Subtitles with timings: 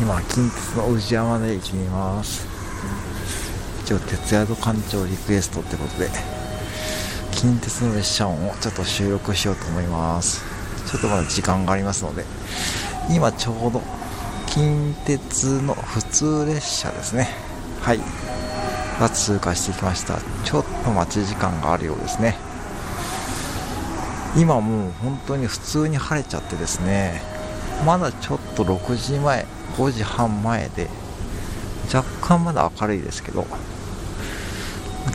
[0.00, 2.48] 今近鉄の宇治山田駅にいます。
[3.84, 6.08] 一応徹夜と館長リクエストってことで
[7.32, 10.42] 近鉄の列車音をちょっと収録しようと思います。
[10.90, 12.24] ちょっとまだ時間がありますので
[13.10, 13.82] 今ちょうど
[14.46, 17.28] 近鉄の普通列車ですね。
[17.82, 18.00] はい。
[18.98, 20.18] が通過してきました。
[20.44, 22.36] ちょっと待ち時間があるようですね。
[24.34, 27.20] 今もう本当に普通に晴れちゃってですね。
[27.84, 30.88] まだちょっと6時前5時半前で
[31.92, 33.46] 若干まだ明るいですけど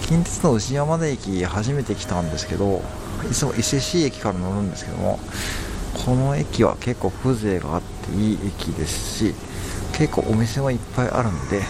[0.01, 2.81] 近鉄の牛山田駅初めて来たんですけど
[3.29, 5.19] いつも伊勢市駅から乗るんですけども
[6.05, 9.33] この駅は結構風情があっていい駅ですし
[9.97, 11.61] 結構お店もいっぱいあるんで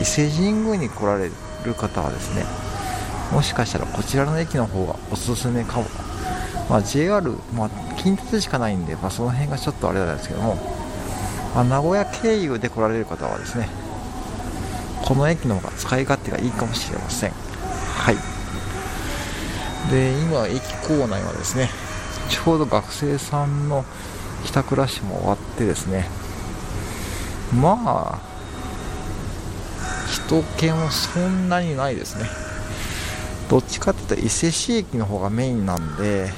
[0.00, 1.30] 伊勢神宮に来られ
[1.64, 2.44] る方はですね
[3.32, 5.86] もしかしたらこちらの駅の方がおすすめかも、
[6.68, 10.56] まあ、JR、まあ、近鉄しかないんで、まあ、その辺がちょっとあれなんですけども、
[11.54, 13.68] まあ、名古屋経由で来られる方はですね
[15.04, 17.30] この駅の方が使い勝手がいいかもしれません。
[17.30, 18.16] はい。
[19.90, 21.68] で今駅構内はですね
[22.30, 23.84] ちょうど学生さんの
[24.44, 26.08] 帰宅ラッシュも終わってですね
[27.52, 28.34] まあ
[30.06, 32.28] 人気もそんなにないですね。
[33.50, 36.32] どっちかっていうと伊勢市駅の方がメインなんで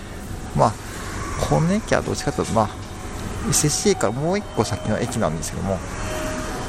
[0.56, 0.72] まあ
[1.48, 2.85] この駅はどっちかというとまあ
[3.48, 5.78] 伊勢市駅からもう1個先の駅なんですけども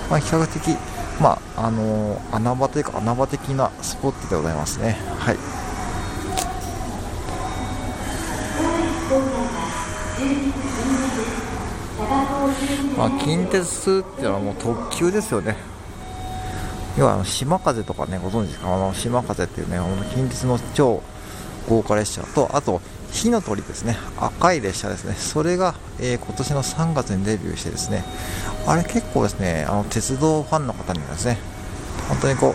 [0.09, 0.77] まあ比較的
[1.19, 4.97] まああのー、穴場というか穴場的なスポットでございますね。
[5.17, 5.37] はい。
[12.97, 15.55] まあ、近鉄っていうのはもう特急ですよね。
[16.97, 18.73] 要はあの島風とかねご存知ですか？
[18.73, 21.01] あの島風っていうねあの近鉄の超
[21.69, 22.81] 豪華列車とあと
[23.17, 23.97] 火の鳥ですね。
[24.19, 25.15] 赤い列車ですね。
[25.15, 28.03] それが、えー、今年の3月にデビューしてですね。
[28.67, 31.39] あれ結構ですねあの鉄道ファンの方にはですね
[32.09, 32.53] 本当にこ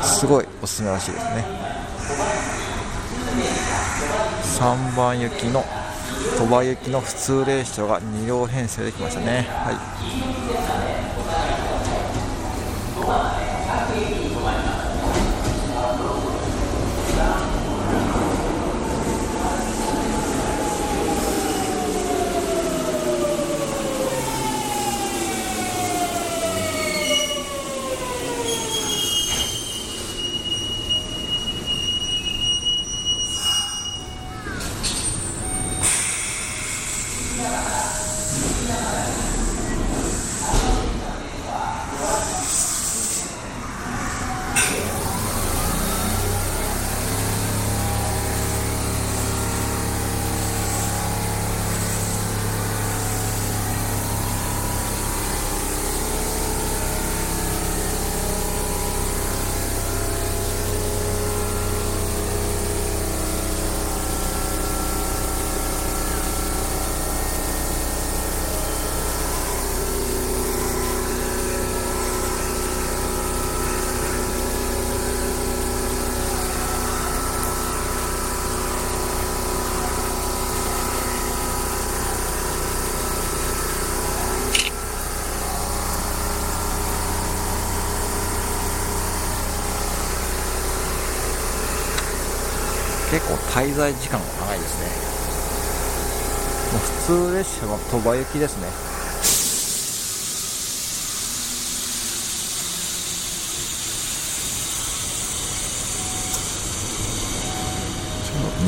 [0.00, 1.44] うすごいおすすめらしいですね。
[4.58, 5.62] 3番行きの
[6.38, 9.46] 鳥羽行きの普通列車が2両編成できましたね。
[9.50, 9.74] はい
[93.14, 95.14] 結構滞在時間が長いですね。
[96.72, 98.66] もう普通列車は鳥羽行きですね。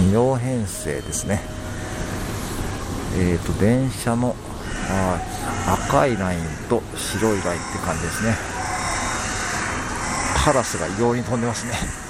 [0.08, 1.40] 2両編成ですね。
[3.16, 4.36] えっ、ー、と電車の
[5.66, 8.36] 赤いラインと白いラインって感じですね。
[10.44, 12.05] カラスが異様に飛んでますね。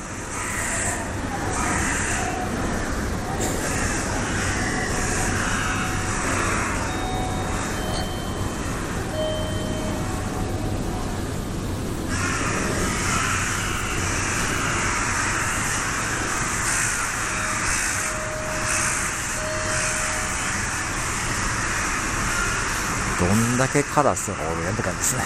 [23.36, 25.22] んだけカラスがおるやんって感じですね。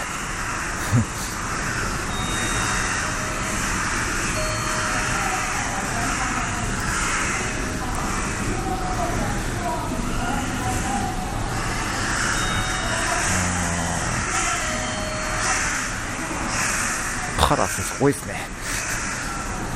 [17.39, 18.35] カラスすごいですね。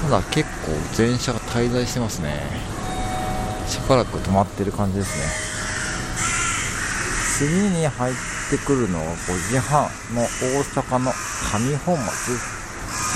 [0.03, 2.41] ただ結構電車が滞在してますね。
[3.67, 5.54] しばらく止まってる感じですね。
[7.45, 8.15] 次に入っ
[8.49, 9.83] てくるのは5時半
[10.15, 11.13] の大阪の
[11.69, 12.41] 上本町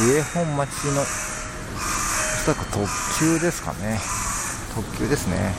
[0.05, 1.05] 上本町のお
[2.45, 2.87] そらく特
[3.19, 3.99] 急ですかね。
[4.75, 5.55] 特急ですね。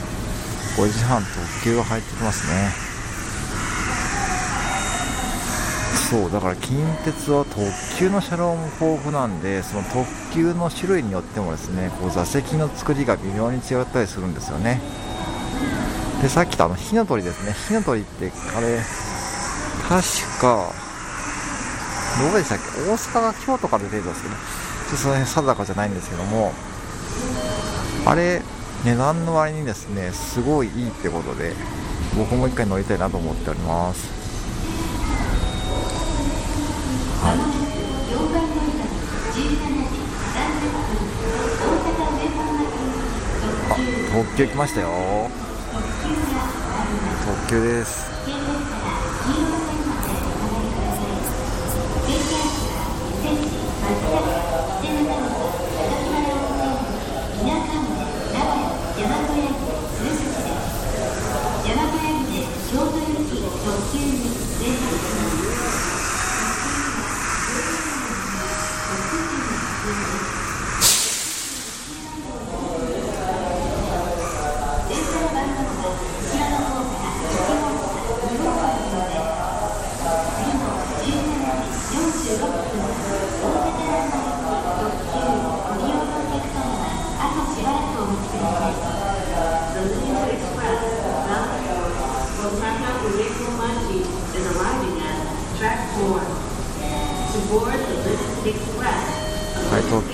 [0.76, 2.70] 5時半特急が入ってきますね。
[6.08, 7.60] そうだから近鉄は特
[7.98, 14.80] 急の車両も豊富なんでその特急の種類によってもですねこう座席の作りが微妙に違ったりするんですよね。
[16.22, 17.54] でさっきとあの火の鳥ですね。
[17.68, 18.78] 火の鳥ってあれ
[19.88, 20.02] 確
[20.40, 20.70] か
[22.20, 22.64] どこでしたっけ？
[22.90, 26.52] 大阪が京都から出てるんですけどちょっとその辺定かじゃないんですけども
[28.04, 28.42] あれ
[28.84, 31.54] 値段の割にですねすごいいいってことで
[32.16, 34.08] 僕も一回乗りたいなと思っております。
[37.22, 37.38] はい。
[43.70, 43.76] あ
[44.12, 44.88] 特急来ましたよ。
[47.30, 48.10] 特急です。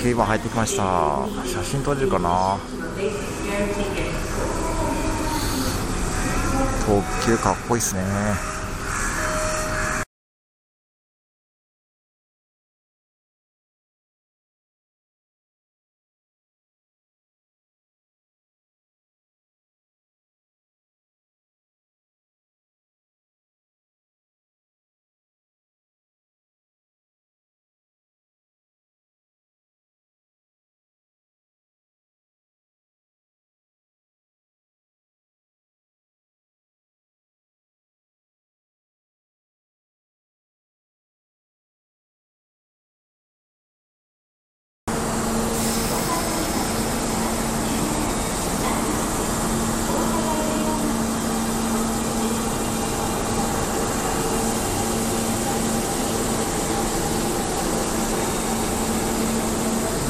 [0.06, 1.26] はい特急今入ってきました。
[1.44, 2.58] 写真撮れるかな？
[6.86, 8.02] 特急かっこいいっすね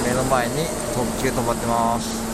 [0.05, 2.26] 目の前に特急止まってます。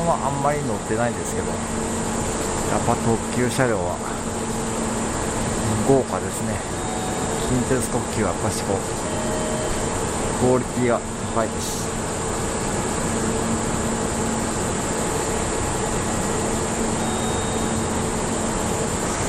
[0.00, 1.52] お客さんはあんまり乗ってないですけどや
[2.78, 3.96] っぱ特急車両は
[5.86, 6.54] 豪華ですね。
[7.48, 8.78] 近鉄特急はやっぱしこう
[10.40, 11.00] クオリティが
[11.34, 11.90] 高いです。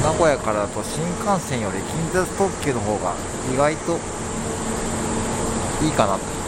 [0.04, 3.16] 名古屋からだと新幹線より近鉄特急の方が
[3.52, 3.98] 意外と
[5.84, 6.41] いいかなと。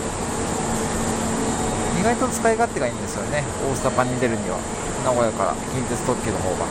[2.03, 3.45] 意外と使い勝手がいいんですよね。
[3.63, 4.59] 大阪に出るには。
[5.07, 6.65] 名古屋から近鉄特急の方が。
[6.65, 6.67] っ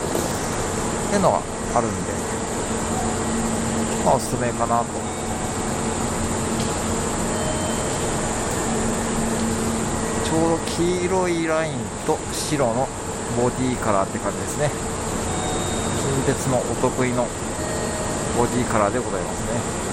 [1.09, 1.41] ていうのが
[1.73, 2.13] あるんで。
[4.05, 4.85] まあおすすめかなと。
[10.29, 12.87] ちょうど黄色いラインと白の
[13.41, 14.69] ボディカラーって感じですね。
[16.29, 17.25] 近鉄のお得意の
[18.37, 19.92] ボディカラーでございますね。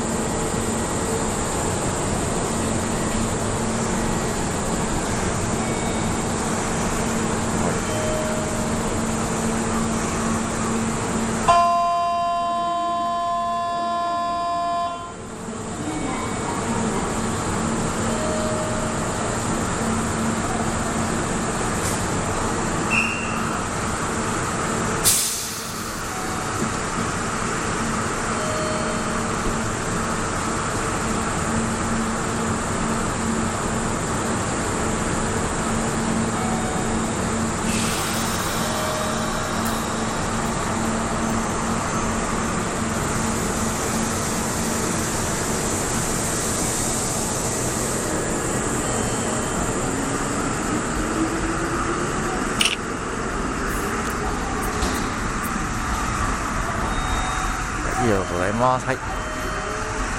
[58.00, 58.86] ありがとうございます。
[58.86, 58.98] はい。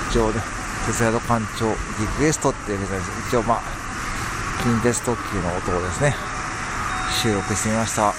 [0.10, 0.42] 一応ね、
[0.86, 1.76] 鉄宿館長リ
[2.18, 3.12] クエストっていうことです。
[3.28, 3.62] 一応まあ、
[4.62, 6.16] 近鉄特急の音をですね、
[7.24, 8.04] 収録してみました。
[8.04, 8.14] は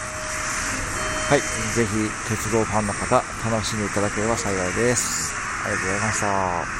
[1.36, 1.40] い。
[1.40, 5.32] ぜひ、鉄道ファンの方、楽しんでいただければ幸いです。
[5.64, 6.72] ありがとうございました。